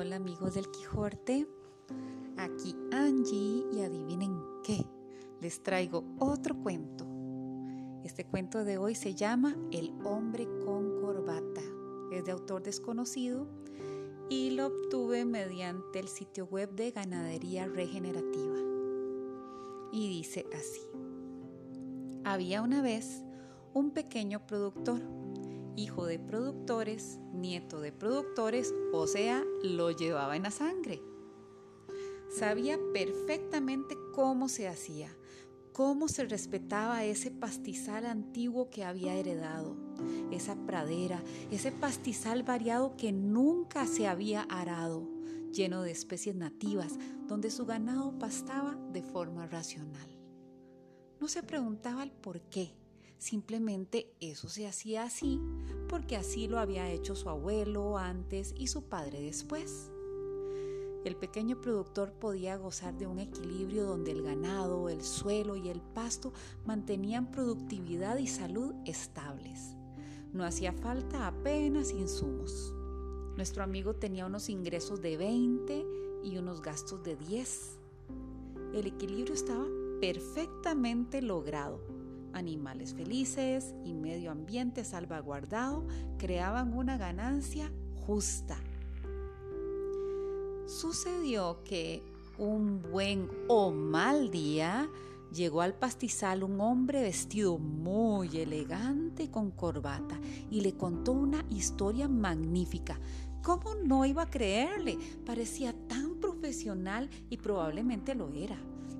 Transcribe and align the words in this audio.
Hola 0.00 0.14
amigos 0.14 0.54
del 0.54 0.70
Quijote, 0.70 1.48
aquí 2.36 2.76
Angie 2.92 3.64
y 3.72 3.80
adivinen 3.80 4.40
qué, 4.62 4.86
les 5.40 5.60
traigo 5.64 6.04
otro 6.20 6.56
cuento. 6.62 7.04
Este 8.04 8.24
cuento 8.24 8.62
de 8.62 8.78
hoy 8.78 8.94
se 8.94 9.16
llama 9.16 9.56
El 9.72 9.92
hombre 10.04 10.46
con 10.64 11.00
corbata. 11.00 11.62
Es 12.12 12.24
de 12.24 12.30
autor 12.30 12.62
desconocido 12.62 13.48
y 14.30 14.50
lo 14.50 14.66
obtuve 14.66 15.24
mediante 15.24 15.98
el 15.98 16.06
sitio 16.06 16.46
web 16.46 16.70
de 16.76 16.92
Ganadería 16.92 17.66
Regenerativa. 17.66 18.54
Y 19.90 20.08
dice 20.10 20.46
así. 20.54 20.82
Había 22.22 22.62
una 22.62 22.82
vez 22.82 23.24
un 23.74 23.90
pequeño 23.90 24.46
productor 24.46 25.02
hijo 25.78 26.06
de 26.06 26.18
productores, 26.18 27.18
nieto 27.32 27.80
de 27.80 27.92
productores, 27.92 28.74
o 28.92 29.06
sea, 29.06 29.44
lo 29.62 29.90
llevaba 29.90 30.36
en 30.36 30.42
la 30.42 30.50
sangre. 30.50 31.00
Sabía 32.30 32.78
perfectamente 32.92 33.96
cómo 34.12 34.48
se 34.48 34.68
hacía, 34.68 35.16
cómo 35.72 36.08
se 36.08 36.24
respetaba 36.24 37.04
ese 37.04 37.30
pastizal 37.30 38.06
antiguo 38.06 38.68
que 38.68 38.84
había 38.84 39.14
heredado, 39.14 39.76
esa 40.32 40.56
pradera, 40.66 41.22
ese 41.50 41.70
pastizal 41.70 42.42
variado 42.42 42.96
que 42.96 43.12
nunca 43.12 43.86
se 43.86 44.08
había 44.08 44.42
arado, 44.42 45.08
lleno 45.52 45.82
de 45.82 45.92
especies 45.92 46.34
nativas, 46.34 46.98
donde 47.26 47.50
su 47.50 47.64
ganado 47.64 48.18
pastaba 48.18 48.76
de 48.92 49.02
forma 49.02 49.46
racional. 49.46 50.08
No 51.20 51.28
se 51.28 51.42
preguntaba 51.42 52.02
el 52.02 52.10
por 52.10 52.40
qué, 52.42 52.72
Simplemente 53.18 54.14
eso 54.20 54.48
se 54.48 54.68
hacía 54.68 55.02
así 55.02 55.40
porque 55.88 56.16
así 56.16 56.46
lo 56.46 56.60
había 56.60 56.90
hecho 56.90 57.16
su 57.16 57.28
abuelo 57.28 57.98
antes 57.98 58.54
y 58.56 58.68
su 58.68 58.84
padre 58.84 59.20
después. 59.20 59.90
El 61.04 61.16
pequeño 61.16 61.60
productor 61.60 62.12
podía 62.12 62.56
gozar 62.56 62.96
de 62.96 63.06
un 63.06 63.18
equilibrio 63.18 63.84
donde 63.86 64.12
el 64.12 64.22
ganado, 64.22 64.88
el 64.88 65.02
suelo 65.02 65.56
y 65.56 65.68
el 65.68 65.80
pasto 65.80 66.32
mantenían 66.64 67.30
productividad 67.30 68.18
y 68.18 68.26
salud 68.26 68.74
estables. 68.84 69.74
No 70.32 70.44
hacía 70.44 70.72
falta 70.72 71.26
apenas 71.26 71.92
insumos. 71.92 72.74
Nuestro 73.36 73.62
amigo 73.62 73.94
tenía 73.94 74.26
unos 74.26 74.48
ingresos 74.48 75.00
de 75.00 75.16
20 75.16 75.86
y 76.22 76.36
unos 76.36 76.60
gastos 76.60 77.02
de 77.02 77.16
10. 77.16 77.78
El 78.74 78.86
equilibrio 78.86 79.34
estaba 79.34 79.66
perfectamente 80.00 81.22
logrado 81.22 81.97
animales 82.32 82.94
felices 82.94 83.74
y 83.84 83.94
medio 83.94 84.30
ambiente 84.30 84.84
salvaguardado 84.84 85.86
creaban 86.18 86.72
una 86.72 86.96
ganancia 86.96 87.70
justa. 88.06 88.56
Sucedió 90.66 91.62
que 91.64 92.02
un 92.38 92.82
buen 92.82 93.28
o 93.48 93.70
mal 93.70 94.30
día 94.30 94.88
llegó 95.32 95.60
al 95.62 95.74
pastizal 95.74 96.42
un 96.42 96.60
hombre 96.60 97.02
vestido 97.02 97.58
muy 97.58 98.36
elegante 98.36 99.30
con 99.30 99.50
corbata 99.50 100.18
y 100.50 100.60
le 100.60 100.74
contó 100.74 101.12
una 101.12 101.44
historia 101.50 102.08
magnífica. 102.08 102.98
¿Cómo 103.42 103.74
no 103.74 104.04
iba 104.04 104.22
a 104.22 104.30
creerle? 104.30 104.98
Parecía 105.24 105.72
tan 105.88 106.16
profesional 106.16 107.08
y 107.30 107.36
probablemente 107.38 108.14
lo 108.14 108.32
era. 108.32 108.58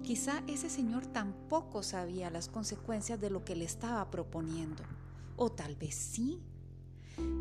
Quizá 0.09 0.42
ese 0.47 0.70
señor 0.70 1.05
tampoco 1.05 1.83
sabía 1.83 2.31
las 2.31 2.48
consecuencias 2.48 3.20
de 3.20 3.28
lo 3.28 3.45
que 3.45 3.55
le 3.55 3.67
estaba 3.67 4.11
proponiendo. 4.11 4.83
O 5.37 5.53
tal 5.53 5.77
vez 5.77 5.97
sí. 5.97 6.41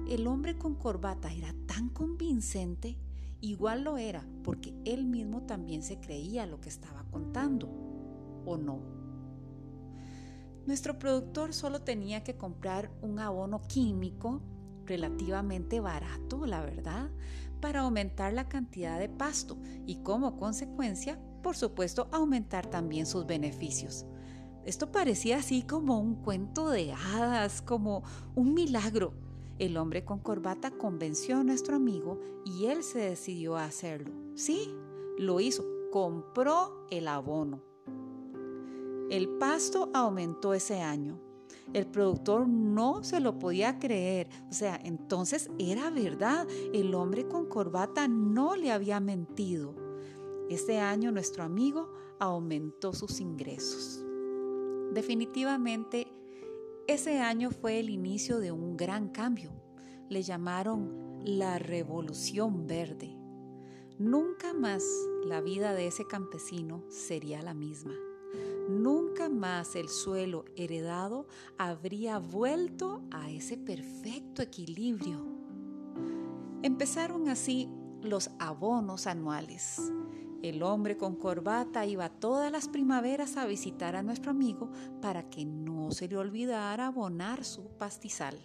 El 0.09 0.27
hombre 0.27 0.57
con 0.57 0.75
corbata 0.75 1.31
era 1.31 1.55
tan 1.65 1.87
convincente, 1.87 2.97
igual 3.39 3.85
lo 3.85 3.97
era, 3.97 4.27
porque 4.43 4.73
él 4.83 5.05
mismo 5.05 5.43
también 5.43 5.81
se 5.81 6.01
creía 6.01 6.45
lo 6.45 6.59
que 6.59 6.67
estaba 6.67 7.05
contando. 7.05 7.69
¿O 8.45 8.57
no? 8.57 8.81
Nuestro 10.65 10.99
productor 10.99 11.53
solo 11.53 11.83
tenía 11.83 12.25
que 12.25 12.35
comprar 12.35 12.91
un 13.01 13.19
abono 13.19 13.61
químico 13.61 14.41
relativamente 14.85 15.79
barato, 15.79 16.45
la 16.45 16.59
verdad, 16.63 17.11
para 17.61 17.79
aumentar 17.79 18.33
la 18.33 18.49
cantidad 18.49 18.99
de 18.99 19.07
pasto 19.07 19.57
y 19.85 20.03
como 20.03 20.35
consecuencia 20.35 21.17
por 21.47 21.55
supuesto, 21.55 22.09
aumentar 22.11 22.67
también 22.67 23.05
sus 23.05 23.25
beneficios. 23.25 24.05
Esto 24.65 24.91
parecía 24.91 25.37
así 25.37 25.61
como 25.61 25.97
un 25.97 26.15
cuento 26.15 26.69
de 26.69 26.91
hadas, 26.91 27.61
como 27.61 28.03
un 28.35 28.53
milagro. 28.53 29.13
El 29.57 29.77
hombre 29.77 30.03
con 30.03 30.19
corbata 30.19 30.71
convenció 30.71 31.37
a 31.37 31.45
nuestro 31.45 31.77
amigo 31.77 32.19
y 32.43 32.65
él 32.65 32.83
se 32.83 32.99
decidió 32.99 33.55
a 33.55 33.63
hacerlo. 33.63 34.11
Sí, 34.35 34.75
lo 35.17 35.39
hizo, 35.39 35.63
compró 35.89 36.85
el 36.91 37.07
abono. 37.07 37.61
El 39.09 39.29
pasto 39.39 39.89
aumentó 39.93 40.53
ese 40.53 40.81
año. 40.81 41.17
El 41.71 41.87
productor 41.87 42.45
no 42.45 43.05
se 43.05 43.21
lo 43.21 43.39
podía 43.39 43.79
creer. 43.79 44.27
O 44.49 44.53
sea, 44.53 44.77
entonces 44.83 45.49
era 45.59 45.89
verdad. 45.91 46.45
El 46.73 46.93
hombre 46.93 47.25
con 47.25 47.45
corbata 47.45 48.09
no 48.09 48.57
le 48.57 48.69
había 48.69 48.99
mentido. 48.99 49.86
Este 50.49 50.79
año 50.79 51.11
nuestro 51.11 51.43
amigo 51.43 51.91
aumentó 52.19 52.93
sus 52.93 53.19
ingresos. 53.19 54.01
Definitivamente, 54.93 56.07
ese 56.87 57.19
año 57.19 57.51
fue 57.51 57.81
el 57.81 57.89
inicio 57.89 58.39
de 58.39 58.53
un 58.53 58.77
gran 58.77 59.09
cambio. 59.09 59.51
Le 60.07 60.23
llamaron 60.23 61.19
la 61.25 61.59
Revolución 61.59 62.65
Verde. 62.65 63.13
Nunca 63.99 64.53
más 64.53 64.85
la 65.25 65.41
vida 65.41 65.73
de 65.73 65.87
ese 65.87 66.07
campesino 66.07 66.81
sería 66.87 67.41
la 67.41 67.53
misma. 67.53 67.95
Nunca 68.69 69.27
más 69.27 69.75
el 69.75 69.89
suelo 69.89 70.45
heredado 70.55 71.27
habría 71.57 72.19
vuelto 72.19 73.01
a 73.11 73.29
ese 73.29 73.57
perfecto 73.57 74.41
equilibrio. 74.41 75.25
Empezaron 76.63 77.27
así 77.27 77.69
los 78.01 78.29
abonos 78.39 79.07
anuales 79.07 79.91
el 80.43 80.63
hombre 80.63 80.97
con 80.97 81.15
corbata 81.15 81.85
iba 81.85 82.09
todas 82.09 82.51
las 82.51 82.67
primaveras 82.67 83.37
a 83.37 83.45
visitar 83.45 83.95
a 83.95 84.03
nuestro 84.03 84.31
amigo 84.31 84.69
para 85.01 85.29
que 85.29 85.45
no 85.45 85.91
se 85.91 86.07
le 86.07 86.17
olvidara 86.17 86.87
abonar 86.87 87.43
su 87.43 87.67
pastizal. 87.77 88.37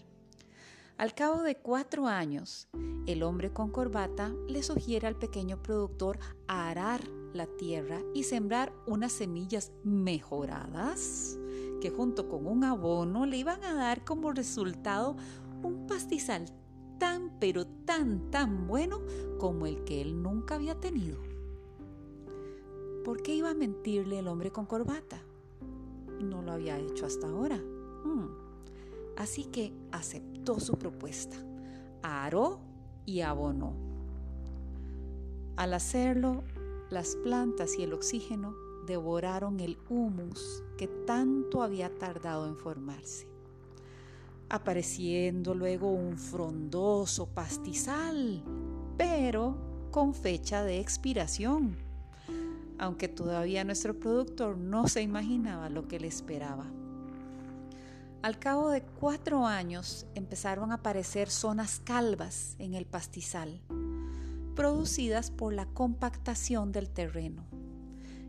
Al 0.99 1.15
cabo 1.15 1.43
de 1.43 1.57
cuatro 1.57 2.07
años, 2.07 2.69
el 3.07 3.23
hombre 3.23 3.53
con 3.53 3.71
corbata 3.71 4.33
le 4.49 4.63
sugiere 4.63 5.07
al 5.07 5.17
pequeño 5.17 5.63
productor 5.63 6.19
arar 6.47 7.03
la 7.33 7.47
tierra 7.47 8.01
y 8.15 8.25
sembrar 8.25 8.73
unas 8.87 9.13
semillas 9.13 9.73
mejoradas 9.83 11.39
que 11.81 11.91
junto 11.91 12.29
con 12.29 12.47
un 12.47 12.63
abono 12.63 13.27
le 13.27 13.39
iban 13.39 13.65
a 13.65 13.75
dar 13.75 14.05
como 14.05 14.33
resultado 14.33 15.17
un 15.63 15.87
pastizal 15.87 16.45
tan 16.99 17.33
pero 17.41 17.67
tan 17.67 18.31
tan 18.31 18.69
bueno 18.69 19.01
como 19.39 19.67
el 19.67 19.83
que 19.85 20.01
él 20.01 20.23
nunca 20.23 20.55
había 20.55 20.79
tenido. 20.79 21.32
¿Por 23.05 23.21
qué 23.23 23.35
iba 23.35 23.51
a 23.51 23.55
mentirle 23.55 24.21
el 24.21 24.29
hombre 24.29 24.53
con 24.53 24.65
corbata? 24.65 25.21
No 26.21 26.41
lo 26.41 26.53
había 26.53 26.79
hecho 26.79 27.05
hasta 27.05 27.27
ahora. 27.27 27.57
Hmm. 27.57 28.29
Así 29.17 29.45
que 29.45 29.73
aceptó 29.91 30.61
su 30.61 30.79
propuesta, 30.79 31.37
aró 32.03 32.61
y 33.05 33.23
abonó. 33.23 33.75
Al 35.57 35.75
hacerlo, 35.75 36.45
las 36.91 37.17
plantas 37.17 37.77
y 37.77 37.83
el 37.83 37.93
oxígeno 37.93 38.55
devoraron 38.87 39.59
el 39.59 39.79
humus 39.89 40.63
que 40.79 40.87
tanto 40.87 41.63
había 41.63 41.91
tardado 41.99 42.47
en 42.47 42.57
formarse, 42.57 43.27
apareciendo 44.49 45.55
luego 45.55 45.91
un 45.91 46.19
frondoso 46.19 47.27
pastizal, 47.27 48.45
pero 48.97 49.57
con 49.91 50.15
fecha 50.15 50.63
de 50.63 50.79
expiración 50.81 51.77
aunque 52.83 53.07
todavía 53.07 53.63
nuestro 53.63 53.97
productor 53.97 54.59
no 54.59 54.89
se 54.89 55.03
imaginaba 55.03 55.69
lo 55.69 55.87
que 55.87 56.01
le 56.01 56.09
esperaba. 56.09 56.67
Al 58.23 58.41
cabo 58.41 58.71
de 58.71 58.83
cuatro 58.83 59.47
años 59.47 60.05
empezaron 60.17 60.73
a 60.73 60.77
aparecer 60.77 61.31
zonas 61.31 61.79
calvas 61.79 62.57
en 62.59 62.75
el 62.75 62.85
pastizal, 62.85 63.61
producidas 64.57 65.31
por 65.31 65.53
la 65.53 65.67
compactación 65.67 66.73
del 66.73 66.91
terreno. 66.91 67.47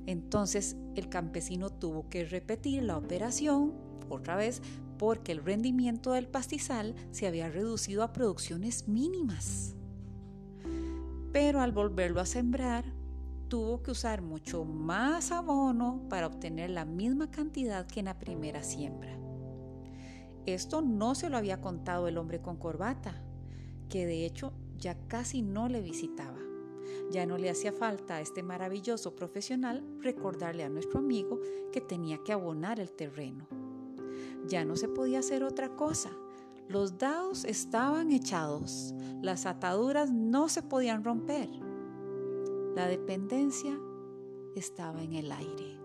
Entonces 0.05 0.75
el 0.93 1.09
campesino 1.09 1.71
tuvo 1.71 2.07
que 2.07 2.23
repetir 2.23 2.83
la 2.83 2.97
operación 2.97 3.73
otra 4.07 4.35
vez 4.35 4.61
porque 4.99 5.31
el 5.31 5.43
rendimiento 5.43 6.11
del 6.11 6.27
pastizal 6.27 6.93
se 7.09 7.25
había 7.25 7.49
reducido 7.49 8.03
a 8.03 8.13
producciones 8.13 8.87
mínimas. 8.87 9.73
Pero 11.31 11.59
al 11.59 11.71
volverlo 11.71 12.21
a 12.21 12.27
sembrar, 12.27 12.85
tuvo 13.53 13.83
que 13.83 13.91
usar 13.91 14.23
mucho 14.23 14.65
más 14.65 15.31
abono 15.31 16.07
para 16.09 16.25
obtener 16.25 16.71
la 16.71 16.85
misma 16.85 17.29
cantidad 17.29 17.85
que 17.85 17.99
en 17.99 18.07
la 18.07 18.17
primera 18.17 18.63
siembra. 18.63 19.15
Esto 20.47 20.81
no 20.81 21.13
se 21.13 21.29
lo 21.29 21.37
había 21.37 21.61
contado 21.61 22.07
el 22.07 22.17
hombre 22.17 22.41
con 22.41 22.57
corbata, 22.57 23.13
que 23.89 24.07
de 24.07 24.25
hecho 24.25 24.53
ya 24.79 24.97
casi 25.07 25.43
no 25.43 25.69
le 25.69 25.81
visitaba. 25.81 26.39
Ya 27.11 27.27
no 27.27 27.37
le 27.37 27.51
hacía 27.51 27.71
falta 27.71 28.15
a 28.15 28.21
este 28.21 28.41
maravilloso 28.41 29.15
profesional 29.15 29.85
recordarle 30.01 30.63
a 30.63 30.69
nuestro 30.69 30.97
amigo 30.97 31.39
que 31.71 31.79
tenía 31.79 32.17
que 32.25 32.33
abonar 32.33 32.79
el 32.79 32.91
terreno. 32.91 33.47
Ya 34.47 34.65
no 34.65 34.75
se 34.75 34.87
podía 34.87 35.19
hacer 35.19 35.43
otra 35.43 35.75
cosa. 35.75 36.09
Los 36.67 36.97
dados 36.97 37.45
estaban 37.45 38.11
echados, 38.11 38.95
las 39.21 39.45
ataduras 39.45 40.11
no 40.11 40.49
se 40.49 40.63
podían 40.63 41.03
romper. 41.03 41.51
La 42.75 42.87
dependencia 42.87 43.79
estaba 44.55 45.03
en 45.03 45.13
el 45.13 45.31
aire. 45.31 45.79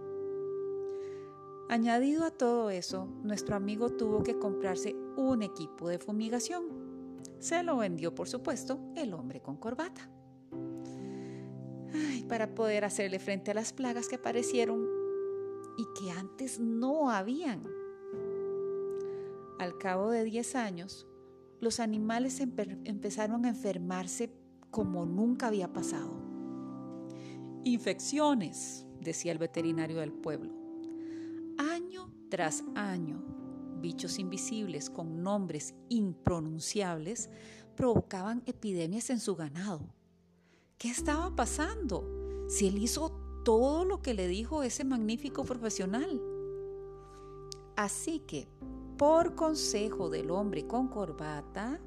Añadido 1.68 2.24
a 2.24 2.30
todo 2.30 2.70
eso, 2.70 3.06
nuestro 3.22 3.56
amigo 3.56 3.90
tuvo 3.90 4.22
que 4.22 4.38
comprarse 4.38 4.96
un 5.16 5.42
equipo 5.42 5.88
de 5.88 5.98
fumigación. 5.98 6.64
Se 7.40 7.62
lo 7.62 7.76
vendió, 7.76 8.14
por 8.14 8.28
supuesto, 8.28 8.80
el 8.96 9.12
hombre 9.12 9.42
con 9.42 9.56
corbata 9.58 10.10
para 12.28 12.54
poder 12.54 12.84
hacerle 12.84 13.18
frente 13.18 13.50
a 13.50 13.54
las 13.54 13.72
plagas 13.72 14.08
que 14.08 14.16
aparecieron 14.16 14.86
y 15.76 15.84
que 15.98 16.10
antes 16.10 16.60
no 16.60 17.10
habían. 17.10 17.64
Al 19.58 19.76
cabo 19.78 20.10
de 20.10 20.24
10 20.24 20.54
años, 20.54 21.06
los 21.60 21.80
animales 21.80 22.40
empezaron 22.40 23.44
a 23.44 23.48
enfermarse 23.48 24.30
como 24.70 25.06
nunca 25.06 25.48
había 25.48 25.72
pasado. 25.72 26.27
Infecciones, 27.68 28.86
decía 28.98 29.30
el 29.30 29.36
veterinario 29.38 29.98
del 30.00 30.10
pueblo. 30.10 30.54
Año 31.58 32.10
tras 32.30 32.64
año, 32.74 33.22
bichos 33.82 34.18
invisibles 34.18 34.88
con 34.88 35.22
nombres 35.22 35.74
impronunciables 35.90 37.28
provocaban 37.76 38.42
epidemias 38.46 39.10
en 39.10 39.20
su 39.20 39.36
ganado. 39.36 39.94
¿Qué 40.78 40.88
estaba 40.88 41.36
pasando? 41.36 42.46
si 42.48 42.66
él 42.66 42.78
hizo 42.78 43.12
todo 43.44 43.84
lo 43.84 44.00
que 44.00 44.14
le 44.14 44.26
dijo 44.26 44.62
ese 44.62 44.82
magnífico 44.82 45.44
profesional? 45.44 46.22
Así 47.76 48.20
que, 48.20 48.48
por 48.96 49.34
consejo 49.34 50.08
del 50.08 50.30
hombre 50.30 50.66
con 50.66 50.88
corbata, 50.88 51.78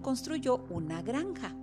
construyó 0.00 0.64
una 0.70 1.02
granja 1.02 1.54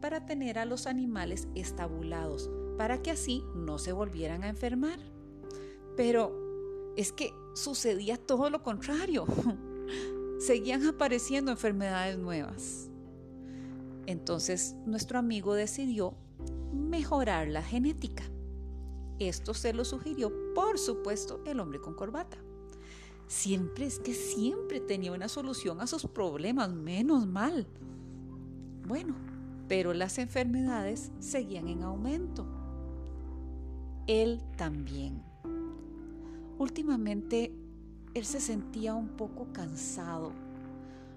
para 0.00 0.26
tener 0.26 0.58
a 0.58 0.64
los 0.64 0.86
animales 0.86 1.48
estabulados, 1.54 2.50
para 2.76 3.02
que 3.02 3.10
así 3.10 3.44
no 3.54 3.78
se 3.78 3.92
volvieran 3.92 4.44
a 4.44 4.48
enfermar. 4.48 4.98
Pero 5.96 6.92
es 6.96 7.12
que 7.12 7.32
sucedía 7.54 8.16
todo 8.16 8.50
lo 8.50 8.62
contrario. 8.62 9.26
Seguían 10.38 10.86
apareciendo 10.86 11.50
enfermedades 11.50 12.18
nuevas. 12.18 12.90
Entonces 14.06 14.74
nuestro 14.86 15.18
amigo 15.18 15.54
decidió 15.54 16.14
mejorar 16.72 17.48
la 17.48 17.62
genética. 17.62 18.24
Esto 19.18 19.52
se 19.52 19.74
lo 19.74 19.84
sugirió, 19.84 20.32
por 20.54 20.78
supuesto, 20.78 21.42
el 21.44 21.60
hombre 21.60 21.80
con 21.80 21.94
corbata. 21.94 22.38
Siempre 23.26 23.86
es 23.86 23.98
que 24.00 24.14
siempre 24.14 24.80
tenía 24.80 25.12
una 25.12 25.28
solución 25.28 25.80
a 25.80 25.86
sus 25.86 26.06
problemas, 26.06 26.72
menos 26.72 27.26
mal. 27.26 27.66
Bueno, 28.88 29.14
pero 29.70 29.94
las 29.94 30.18
enfermedades 30.18 31.12
seguían 31.20 31.68
en 31.68 31.84
aumento. 31.84 32.44
Él 34.08 34.42
también. 34.56 35.22
Últimamente, 36.58 37.54
él 38.14 38.24
se 38.24 38.40
sentía 38.40 38.96
un 38.96 39.10
poco 39.10 39.52
cansado. 39.52 40.32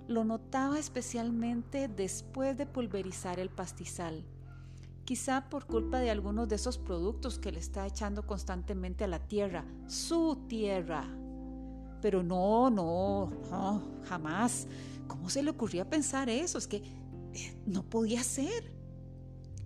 Lo 0.08 0.24
notaba 0.24 0.78
especialmente 0.78 1.88
después 1.88 2.56
de 2.56 2.68
pulverizar 2.68 3.40
el 3.40 3.50
pastizal 3.50 4.24
quizá 5.04 5.50
por 5.50 5.66
culpa 5.66 6.00
de 6.00 6.12
algunos 6.12 6.48
de 6.48 6.56
esos 6.56 6.78
productos 6.78 7.40
que 7.40 7.52
le 7.52 7.60
está 7.60 7.88
echando 7.88 8.26
constantemente 8.26 9.04
a 9.04 9.08
la 9.08 9.20
tierra, 9.20 9.66
su 9.88 10.46
tierra. 10.48 11.06
Pero 12.02 12.22
no, 12.22 12.70
no, 12.70 13.32
no, 13.50 13.82
jamás. 14.04 14.68
¿Cómo 15.08 15.30
se 15.30 15.42
le 15.44 15.50
ocurría 15.50 15.90
pensar 15.90 16.30
eso? 16.30 16.58
Es 16.58 16.68
que 16.68 17.03
no 17.66 17.84
podía 17.90 18.24
ser. 18.24 18.74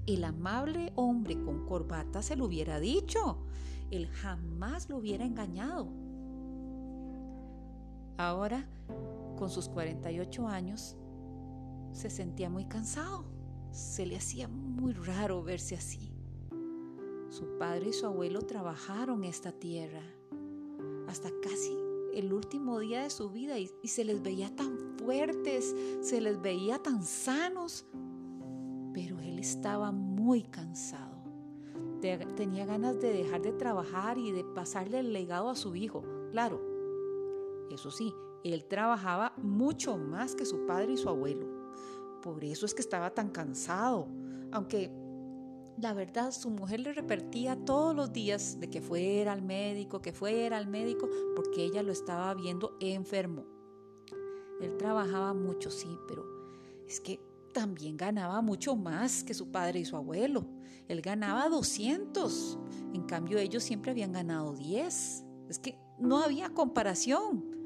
El 0.06 0.24
amable 0.24 0.94
hombre 0.96 1.42
con 1.42 1.66
corbata 1.66 2.22
se 2.22 2.36
lo 2.36 2.46
hubiera 2.46 2.80
dicho. 2.80 3.40
Él 3.92 4.08
jamás 4.08 4.90
lo 4.90 4.98
hubiera 4.98 5.25
engañado. 5.25 5.88
Ahora, 8.18 8.68
con 9.38 9.50
sus 9.50 9.69
48 9.69 10.48
años, 10.48 10.96
se 11.92 12.10
sentía 12.10 12.50
muy 12.50 12.66
cansado 12.66 13.38
se 13.78 14.08
le 14.08 14.18
hacía 14.18 14.48
muy 14.48 14.94
raro 14.94 15.44
verse 15.44 15.75
así. 15.75 16.12
Su 17.30 17.58
padre 17.60 17.90
y 17.90 17.94
su 17.94 18.06
abuelo 18.08 18.42
trabajaron 18.42 19.24
esta 19.24 19.52
tierra 19.52 20.02
hasta 21.08 21.30
casi 21.44 21.78
el 22.18 22.34
último 22.34 22.80
día 22.80 23.04
de 23.04 23.12
su 23.12 23.30
vida 23.30 23.60
y, 23.60 23.69
se 23.88 24.04
les 24.04 24.24
veía 24.24 24.56
tan 24.56 24.98
fuertes, 24.98 25.75
se 26.02 26.19
les 26.19 26.42
veía 26.42 26.80
tan 26.80 27.04
sanos, 27.04 27.86
pero 28.92 29.19
él 29.19 29.38
estaba 29.38 29.92
muy 29.92 30.44
cansado. 30.44 31.16
Tenía 32.36 32.66
ganas 32.66 33.00
de 33.00 33.14
dejar 33.14 33.42
de 33.42 33.52
trabajar 33.52 34.18
y 34.18 34.31
de 34.31 34.44
pasarle 34.44 35.00
el 35.00 35.14
legado 35.14 35.50
a 35.50 35.56
su 35.56 35.75
hijo. 35.75 36.04
Claro, 36.31 36.60
eso 37.72 37.92
sí, 37.92 38.14
él 38.44 38.66
trabajaba 38.66 39.34
mucho 39.38 39.98
más 39.98 40.34
que 40.34 40.46
su 40.46 40.66
padre 40.66 40.94
y 40.94 40.98
su 40.98 41.10
abuelo. 41.10 41.48
Por 42.24 42.44
eso 42.44 42.66
es 42.66 42.74
que 42.74 42.81
estaba 42.81 43.13
tan 43.13 43.30
cansado, 43.30 44.08
aunque 44.52 44.92
la 45.77 45.94
verdad 45.94 46.31
su 46.31 46.50
mujer 46.50 46.79
le 46.79 46.94
repetía 46.94 47.56
todos 47.56 47.95
los 47.95 48.12
días 48.12 48.59
de 48.59 48.69
que 48.69 48.81
fuera 48.81 49.33
al 49.33 49.41
médico, 49.41 50.01
que 50.01 50.12
fuera 50.12 50.57
al 50.57 50.68
médico, 50.68 51.07
porque 51.35 51.63
ella 51.63 51.83
lo 51.83 51.91
estaba 51.91 52.33
viendo 52.33 52.75
enfermo. 52.79 53.45
Él 54.59 54.75
trabajaba 54.77 55.33
mucho, 55.33 55.69
sí, 55.69 56.00
pero 56.07 56.25
es 56.88 57.00
que 57.00 57.19
también 57.53 57.95
ganaba 57.95 58.41
mucho 58.41 58.75
más 58.75 59.24
que 59.24 59.33
su 59.33 59.51
padre 59.51 59.79
y 59.79 59.85
su 59.85 59.95
abuelo. 59.95 60.45
Él 60.88 61.01
ganaba 61.01 61.50
200, 61.50 62.57
en 62.94 63.03
cambio 63.03 63.38
ellos 63.38 63.63
siempre 63.63 63.91
habían 63.91 64.13
ganado 64.13 64.53
10. 64.53 65.24
Es 65.50 65.59
que 65.59 65.77
no 66.00 66.18
había 66.24 66.50
comparación 66.50 67.57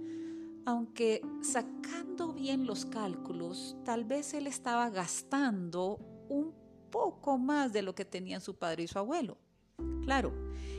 aunque 0.65 1.21
sacando 1.41 2.33
bien 2.33 2.65
los 2.65 2.85
cálculos, 2.85 3.75
tal 3.83 4.06
vez 4.06 4.33
él 4.33 4.47
estaba 4.47 4.89
gastando 4.89 5.99
un 6.30 6.53
poco 6.92 7.38
más 7.38 7.74
de 7.74 7.81
lo 7.81 7.95
que 7.95 8.06
tenían 8.06 8.42
su 8.42 8.56
padre 8.56 8.83
y 8.83 8.88
su 8.88 9.00
abuelo. 9.00 9.38
Claro, 10.04 10.33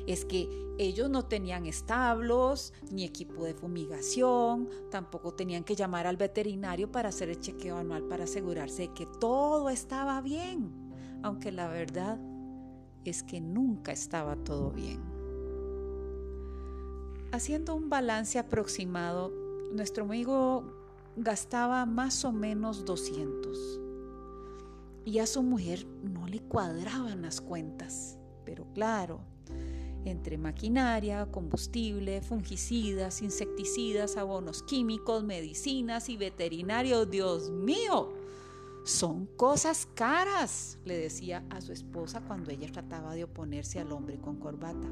es 0.06 0.24
que 0.24 0.48
ellos 0.78 1.10
no 1.10 1.26
tenían 1.26 1.66
establos, 1.66 2.72
ni 2.90 3.04
equipo 3.04 3.44
de 3.44 3.54
fumigación, 3.54 4.68
tampoco 4.90 5.34
tenían 5.34 5.64
que 5.64 5.74
llamar 5.74 6.06
al 6.06 6.16
veterinario 6.16 6.90
para 6.90 7.08
hacer 7.10 7.28
el 7.28 7.40
chequeo 7.40 7.76
anual 7.76 8.04
para 8.04 8.24
asegurarse 8.24 8.82
de 8.82 8.94
que 8.94 9.06
todo 9.20 9.70
estaba 9.70 10.20
bien, 10.20 10.72
aunque 11.22 11.52
la 11.52 11.68
verdad 11.68 12.18
es 13.04 13.22
que 13.22 13.40
nunca 13.40 13.92
estaba 13.92 14.36
todo 14.36 14.70
bien. 14.70 15.00
Haciendo 17.32 17.74
un 17.74 17.88
balance 17.88 18.38
aproximado, 18.38 19.32
nuestro 19.72 20.04
amigo 20.04 20.64
gastaba 21.16 21.86
más 21.86 22.24
o 22.24 22.32
menos 22.32 22.84
200. 22.84 23.80
Y 25.04 25.18
a 25.18 25.26
su 25.26 25.42
mujer 25.42 25.86
no 26.02 26.26
le 26.26 26.40
cuadraban 26.40 27.22
las 27.22 27.40
cuentas. 27.40 28.18
Pero 28.44 28.66
claro, 28.72 29.20
entre 30.04 30.38
maquinaria, 30.38 31.26
combustible, 31.30 32.22
fungicidas, 32.22 33.22
insecticidas, 33.22 34.16
abonos 34.16 34.62
químicos, 34.62 35.24
medicinas 35.24 36.08
y 36.08 36.16
veterinarios, 36.16 37.10
Dios 37.10 37.50
mío, 37.50 38.12
son 38.84 39.26
cosas 39.26 39.86
caras, 39.94 40.78
le 40.84 40.98
decía 40.98 41.44
a 41.50 41.60
su 41.60 41.72
esposa 41.72 42.20
cuando 42.20 42.50
ella 42.50 42.70
trataba 42.72 43.14
de 43.14 43.24
oponerse 43.24 43.78
al 43.78 43.92
hombre 43.92 44.18
con 44.18 44.36
corbata. 44.36 44.88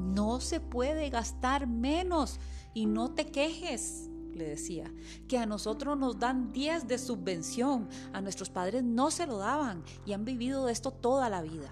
No 0.00 0.40
se 0.40 0.60
puede 0.60 1.10
gastar 1.10 1.66
menos 1.66 2.40
y 2.74 2.86
no 2.86 3.12
te 3.12 3.26
quejes, 3.26 4.08
le 4.34 4.48
decía, 4.48 4.92
que 5.28 5.38
a 5.38 5.46
nosotros 5.46 5.98
nos 5.98 6.18
dan 6.18 6.52
10 6.52 6.88
de 6.88 6.98
subvención, 6.98 7.88
a 8.12 8.20
nuestros 8.20 8.50
padres 8.50 8.82
no 8.82 9.10
se 9.10 9.26
lo 9.26 9.38
daban 9.38 9.82
y 10.06 10.12
han 10.12 10.24
vivido 10.24 10.66
de 10.66 10.72
esto 10.72 10.90
toda 10.90 11.28
la 11.28 11.42
vida. 11.42 11.70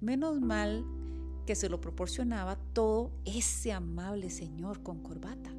Menos 0.00 0.40
mal 0.40 0.84
que 1.46 1.56
se 1.56 1.68
lo 1.68 1.80
proporcionaba 1.80 2.56
todo 2.72 3.10
ese 3.24 3.72
amable 3.72 4.30
señor 4.30 4.82
con 4.82 5.02
corbata, 5.02 5.50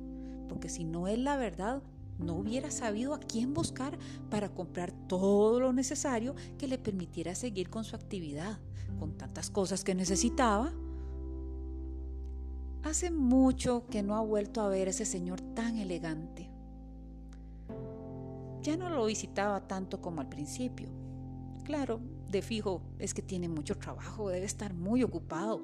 porque 0.48 0.69
si 0.69 0.84
no 0.84 1.08
es 1.08 1.17
la 1.17 1.36
verdad, 1.36 1.81
no 2.19 2.36
hubiera 2.36 2.69
sabido 2.69 3.13
a 3.13 3.19
quién 3.19 3.53
buscar 3.53 3.98
para 4.29 4.50
comprar 4.50 4.91
todo 5.08 5.60
lo 5.60 5.74
necesario 5.74 6.36
que 6.58 6.67
le 6.67 6.77
permitiera 6.77 7.34
seguir 7.34 7.69
con 7.69 7.86
su 7.86 7.96
actividad, 7.96 8.60
con 9.00 9.17
tantas 9.17 9.50
cosas 9.50 9.84
que 9.84 9.96
necesitaba. 9.96 10.74
Hace 12.83 13.12
mucho 13.12 13.86
que 13.88 14.03
no 14.03 14.15
ha 14.15 14.21
vuelto 14.21 14.62
a 14.62 14.69
ver 14.69 14.88
ese 14.88 15.05
señor 15.05 15.41
tan 15.41 15.77
elegante. 15.77 16.50
Ya 18.62 18.77
no 18.77 18.89
lo 18.89 19.05
visitaba 19.05 19.67
tanto 19.67 20.01
como 20.01 20.21
al 20.21 20.29
principio, 20.29 20.89
Claro, 21.69 22.00
de 22.31 22.41
fijo 22.41 22.81
es 22.98 23.13
que 23.13 23.21
tiene 23.21 23.48
mucho 23.48 23.77
trabajo, 23.77 24.29
debe 24.29 24.48
estar 24.48 24.74
muy 24.74 25.03
ocupado. 25.03 25.62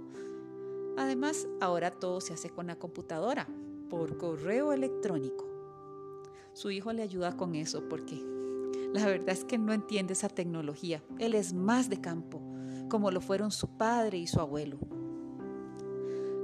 Además, 0.98 1.48
ahora 1.60 1.90
todo 1.90 2.22
se 2.22 2.32
hace 2.32 2.52
con 2.52 2.68
la 2.68 2.76
computadora, 2.76 3.48
por 3.90 4.16
correo 4.20 4.72
electrónico. 4.72 5.48
Su 6.54 6.70
hijo 6.70 6.94
le 6.94 7.02
ayuda 7.02 7.36
con 7.36 7.56
eso 7.56 7.90
porque 7.90 8.24
la 8.94 9.04
verdad 9.08 9.30
es 9.30 9.46
que 9.46 9.58
no 9.58 9.74
entiende 9.74 10.14
esa 10.14 10.30
tecnología. 10.30 11.04
Él 11.18 11.34
es 11.34 11.54
más 11.54 11.90
de 11.90 12.00
campo, 12.00 12.40
como 12.88 13.10
lo 13.10 13.20
fueron 13.20 13.50
su 13.50 13.68
padre 13.68 14.20
y 14.20 14.28
su 14.28 14.40
abuelo. 14.40 14.78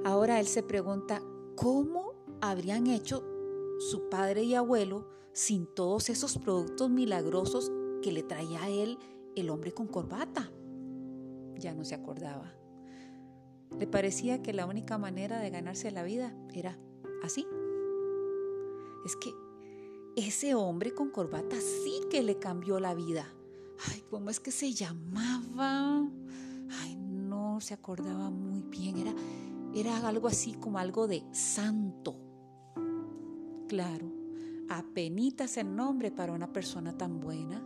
Ahora 0.03 0.39
él 0.39 0.47
se 0.47 0.63
pregunta 0.63 1.21
cómo 1.55 2.13
habrían 2.41 2.87
hecho 2.87 3.23
su 3.79 4.09
padre 4.09 4.43
y 4.43 4.55
abuelo 4.55 5.07
sin 5.33 5.67
todos 5.67 6.09
esos 6.09 6.37
productos 6.37 6.89
milagrosos 6.89 7.71
que 8.01 8.11
le 8.11 8.23
traía 8.23 8.63
a 8.63 8.69
él 8.69 8.97
el 9.35 9.49
hombre 9.49 9.73
con 9.73 9.87
corbata. 9.87 10.51
Ya 11.57 11.73
no 11.73 11.85
se 11.85 11.95
acordaba. 11.95 12.53
Le 13.77 13.87
parecía 13.87 14.41
que 14.41 14.53
la 14.53 14.65
única 14.65 14.97
manera 14.97 15.39
de 15.39 15.49
ganarse 15.49 15.91
la 15.91 16.03
vida 16.03 16.35
era 16.53 16.77
así. 17.23 17.45
Es 19.05 19.15
que 19.15 19.33
ese 20.15 20.55
hombre 20.55 20.93
con 20.93 21.09
corbata 21.09 21.55
sí 21.61 22.01
que 22.09 22.23
le 22.23 22.37
cambió 22.37 22.79
la 22.79 22.93
vida. 22.93 23.33
Ay, 23.87 24.03
¿cómo 24.09 24.29
es 24.29 24.39
que 24.39 24.51
se 24.51 24.73
llamaba? 24.73 26.07
Ay, 26.81 26.95
no 26.95 27.61
se 27.61 27.73
acordaba 27.73 28.29
muy 28.29 28.63
bien. 28.63 28.97
Era, 28.97 29.13
era 29.73 30.07
algo 30.07 30.27
así 30.27 30.53
como 30.53 30.79
algo 30.79 31.07
de 31.07 31.23
santo. 31.31 32.15
Claro, 33.67 34.11
apenitas 34.69 35.57
el 35.57 35.75
nombre 35.75 36.11
para 36.11 36.33
una 36.33 36.51
persona 36.51 36.97
tan 36.97 37.19
buena. 37.19 37.61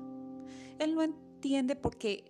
Él 0.80 0.96
no 0.96 1.02
entiende 1.02 1.76
porque 1.76 2.26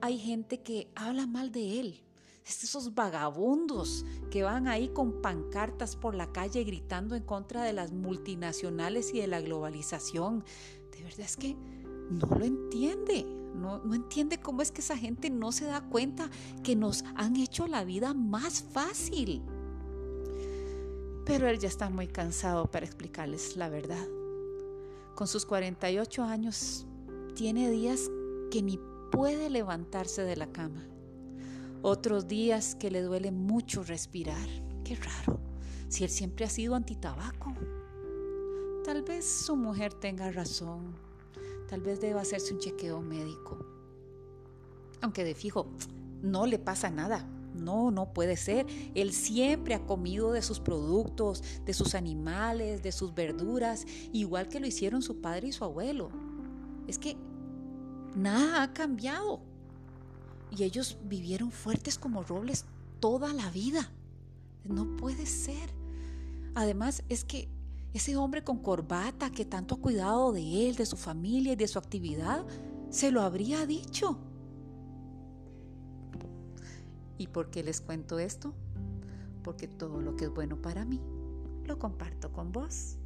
hay 0.00 0.18
gente 0.18 0.62
que 0.62 0.90
habla 0.94 1.26
mal 1.26 1.52
de 1.52 1.80
él. 1.80 2.04
Esos 2.44 2.94
vagabundos 2.94 4.06
que 4.30 4.42
van 4.42 4.68
ahí 4.68 4.88
con 4.88 5.20
pancartas 5.20 5.96
por 5.96 6.14
la 6.14 6.32
calle 6.32 6.64
gritando 6.64 7.14
en 7.14 7.22
contra 7.22 7.62
de 7.62 7.74
las 7.74 7.92
multinacionales 7.92 9.12
y 9.12 9.20
de 9.20 9.26
la 9.26 9.42
globalización. 9.42 10.44
De 10.92 11.02
verdad 11.02 11.20
es 11.20 11.36
que 11.36 11.56
no 12.10 12.26
lo 12.26 12.44
entiende. 12.44 13.24
No, 13.54 13.78
no, 13.78 13.94
entiende 13.94 14.38
cómo 14.38 14.62
es 14.62 14.70
que 14.70 14.80
esa 14.80 14.96
gente 14.96 15.30
no 15.30 15.50
se 15.50 15.64
da 15.64 15.80
cuenta 15.80 16.30
que 16.62 16.76
nos 16.76 17.04
han 17.16 17.36
hecho 17.36 17.66
la 17.66 17.84
vida 17.84 18.14
más 18.14 18.62
fácil. 18.62 19.42
Pero 21.24 21.48
él 21.48 21.58
ya 21.58 21.68
está 21.68 21.90
muy 21.90 22.06
cansado 22.06 22.66
para 22.70 22.86
explicarles 22.86 23.56
la 23.56 23.68
verdad. 23.68 24.06
Con 25.14 25.26
sus 25.26 25.44
48 25.44 26.22
años 26.22 26.86
tiene 27.34 27.70
días 27.70 28.10
que 28.50 28.62
ni 28.62 28.78
puede 29.10 29.50
levantarse 29.50 30.22
de 30.22 30.36
la 30.36 30.52
cama. 30.52 30.86
Otros 31.82 32.28
días 32.28 32.74
que 32.74 32.90
le 32.90 33.02
duele 33.02 33.32
mucho 33.32 33.82
respirar. 33.82 34.48
Qué 34.84 34.96
raro, 34.96 35.40
si 35.88 36.04
él 36.04 36.10
siempre 36.10 36.44
ha 36.44 36.50
sido 36.50 36.74
antitabaco. 36.74 37.54
Tal 38.84 39.02
vez 39.02 39.28
su 39.28 39.56
mujer 39.56 39.92
tenga 39.92 40.30
razón. 40.30 41.07
Tal 41.68 41.80
vez 41.80 42.00
deba 42.00 42.22
hacerse 42.22 42.54
un 42.54 42.60
chequeo 42.60 43.00
médico. 43.00 43.58
Aunque 45.00 45.24
de 45.24 45.34
fijo, 45.34 45.70
no 46.22 46.46
le 46.46 46.58
pasa 46.58 46.90
nada. 46.90 47.28
No, 47.54 47.90
no 47.90 48.12
puede 48.12 48.36
ser. 48.36 48.66
Él 48.94 49.12
siempre 49.12 49.74
ha 49.74 49.84
comido 49.84 50.32
de 50.32 50.42
sus 50.42 50.60
productos, 50.60 51.42
de 51.64 51.74
sus 51.74 51.94
animales, 51.94 52.82
de 52.82 52.92
sus 52.92 53.14
verduras, 53.14 53.84
igual 54.12 54.48
que 54.48 54.60
lo 54.60 54.66
hicieron 54.66 55.02
su 55.02 55.20
padre 55.20 55.48
y 55.48 55.52
su 55.52 55.64
abuelo. 55.64 56.10
Es 56.86 56.98
que 56.98 57.16
Nada 58.14 58.62
ha 58.62 58.72
cambiado. 58.72 59.40
Y 60.50 60.64
ellos 60.64 60.98
vivieron 61.04 61.50
fuertes 61.50 61.98
como 61.98 62.22
robles 62.22 62.64
toda 63.00 63.32
la 63.32 63.50
vida. 63.50 63.92
No 64.64 64.96
puede 64.96 65.26
ser. 65.26 65.70
Además, 66.54 67.04
es 67.08 67.24
que 67.24 67.48
ese 67.92 68.16
hombre 68.16 68.44
con 68.44 68.58
corbata 68.58 69.30
que 69.30 69.44
tanto 69.44 69.76
ha 69.76 69.80
cuidado 69.80 70.32
de 70.32 70.68
él, 70.68 70.76
de 70.76 70.86
su 70.86 70.96
familia 70.96 71.52
y 71.52 71.56
de 71.56 71.68
su 71.68 71.78
actividad, 71.78 72.44
se 72.90 73.10
lo 73.10 73.22
habría 73.22 73.66
dicho. 73.66 74.18
¿Y 77.16 77.26
por 77.26 77.50
qué 77.50 77.62
les 77.62 77.80
cuento 77.80 78.18
esto? 78.18 78.54
Porque 79.42 79.66
todo 79.66 80.00
lo 80.00 80.16
que 80.16 80.26
es 80.26 80.30
bueno 80.30 80.60
para 80.60 80.84
mí, 80.84 81.00
lo 81.64 81.78
comparto 81.78 82.32
con 82.32 82.52
vos. 82.52 82.96